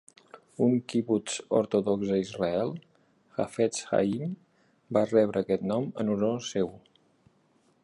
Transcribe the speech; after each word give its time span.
Un 0.67 0.71
kibbutz 0.93 1.35
ortodox 1.57 2.09
a 2.15 2.17
Israel, 2.21 2.73
Hafetz 3.37 3.83
Haim, 3.91 4.33
va 4.99 5.07
rebre 5.13 5.43
aquest 5.47 5.69
nom 5.75 5.89
en 6.05 6.13
honor 6.15 6.45
seu. 6.51 6.75